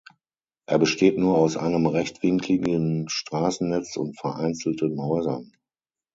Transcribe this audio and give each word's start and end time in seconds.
Er 0.67 0.79
besteht 0.79 1.19
nur 1.19 1.37
aus 1.37 1.57
einem 1.57 1.85
rechtwinkeligen 1.85 3.07
Straßennetz 3.07 3.97
und 3.97 4.19
vereinzelten 4.19 4.99
Häusern. 4.99 5.51